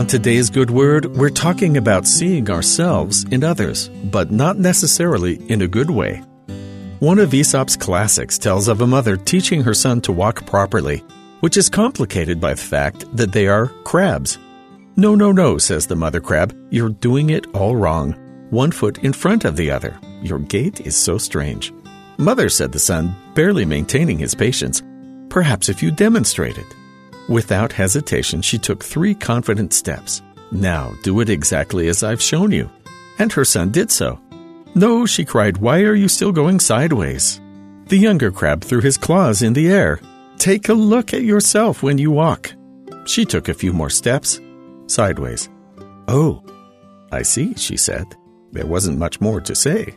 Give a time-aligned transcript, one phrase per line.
[0.00, 5.60] On today's Good Word, we're talking about seeing ourselves in others, but not necessarily in
[5.60, 6.22] a good way.
[7.00, 11.04] One of Aesop's classics tells of a mother teaching her son to walk properly,
[11.40, 14.38] which is complicated by the fact that they are crabs.
[14.96, 18.12] No, no, no, says the mother crab, you're doing it all wrong.
[18.48, 20.00] One foot in front of the other.
[20.22, 21.74] Your gait is so strange.
[22.16, 24.82] Mother, said the son, barely maintaining his patience,
[25.28, 26.64] perhaps if you demonstrated.
[27.30, 30.20] Without hesitation, she took three confident steps.
[30.50, 32.68] Now do it exactly as I've shown you.
[33.20, 34.18] And her son did so.
[34.74, 37.40] No, she cried, why are you still going sideways?
[37.86, 40.00] The younger crab threw his claws in the air.
[40.38, 42.52] Take a look at yourself when you walk.
[43.06, 44.40] She took a few more steps.
[44.88, 45.48] Sideways.
[46.08, 46.42] Oh,
[47.12, 48.06] I see, she said.
[48.50, 49.94] There wasn't much more to say.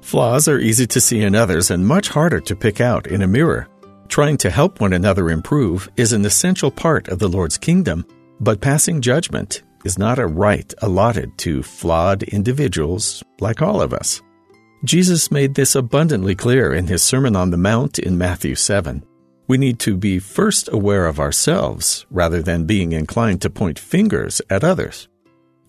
[0.00, 3.28] Flaws are easy to see in others and much harder to pick out in a
[3.28, 3.68] mirror.
[4.12, 8.04] Trying to help one another improve is an essential part of the Lord's kingdom,
[8.40, 14.20] but passing judgment is not a right allotted to flawed individuals like all of us.
[14.84, 19.02] Jesus made this abundantly clear in his Sermon on the Mount in Matthew 7.
[19.48, 24.42] We need to be first aware of ourselves rather than being inclined to point fingers
[24.50, 25.08] at others.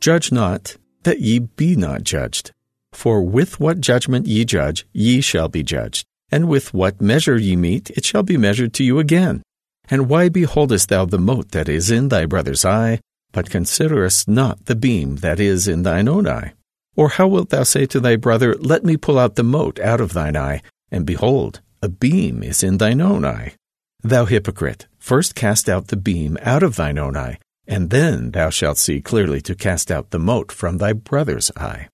[0.01, 2.51] Judge not, that ye be not judged.
[2.91, 7.55] For with what judgment ye judge, ye shall be judged and with what measure ye
[7.55, 9.43] mete, it shall be measured to you again.
[9.87, 14.65] And why beholdest thou the mote that is in thy brother's eye, but considerest not
[14.65, 16.53] the beam that is in thine own eye?
[16.95, 20.01] Or how wilt thou say to thy brother, Let me pull out the mote out
[20.01, 23.53] of thine eye, and behold, a beam is in thine own eye?
[24.01, 27.37] Thou hypocrite, first cast out the beam out of thine own eye,
[27.67, 31.89] and then thou shalt see clearly to cast out the mote from thy brother's eye.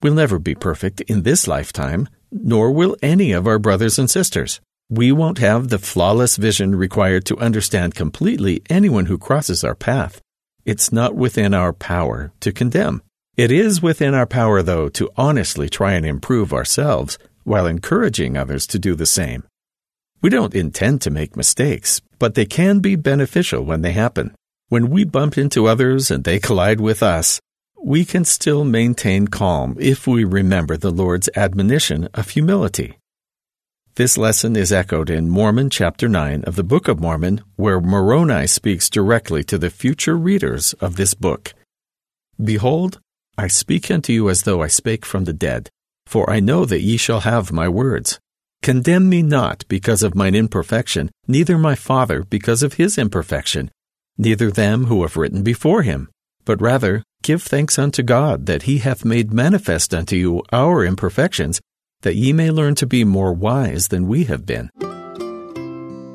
[0.00, 4.60] We'll never be perfect in this lifetime, nor will any of our brothers and sisters.
[4.90, 10.20] We won't have the flawless vision required to understand completely anyone who crosses our path.
[10.66, 13.02] It's not within our power to condemn.
[13.36, 18.66] It is within our power, though, to honestly try and improve ourselves while encouraging others
[18.68, 19.44] to do the same.
[20.20, 24.34] We don't intend to make mistakes, but they can be beneficial when they happen.
[24.68, 27.40] When we bump into others and they collide with us,
[27.84, 32.96] we can still maintain calm if we remember the Lord's admonition of humility.
[33.96, 38.46] This lesson is echoed in Mormon chapter 9 of the Book of Mormon, where Moroni
[38.46, 41.52] speaks directly to the future readers of this book.
[42.42, 43.00] Behold,
[43.36, 45.68] I speak unto you as though I spake from the dead,
[46.06, 48.18] for I know that ye shall have my words.
[48.62, 53.70] Condemn me not because of mine imperfection, neither my Father because of his imperfection,
[54.16, 56.08] neither them who have written before him,
[56.46, 61.58] but rather Give thanks unto God that he hath made manifest unto you our imperfections,
[62.02, 64.68] that ye may learn to be more wise than we have been.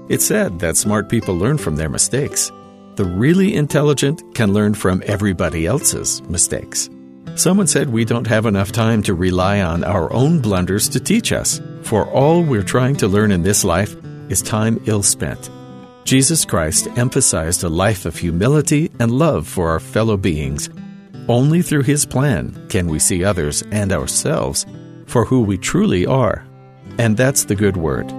[0.08, 2.52] It's said that smart people learn from their mistakes.
[2.94, 6.92] The really intelligent can learn from everybody else's mistakes.
[7.34, 11.32] Someone said we don't have enough time to rely on our own blunders to teach
[11.32, 13.96] us, for all we're trying to learn in this life
[14.30, 15.50] is time ill spent.
[16.04, 20.70] Jesus Christ emphasized a life of humility and love for our fellow beings
[21.30, 24.66] only through His plan can we see others and ourselves
[25.06, 26.46] for who we truly are.
[26.98, 28.12] And that's the good word.